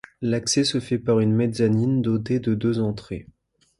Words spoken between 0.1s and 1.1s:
L'accès se fait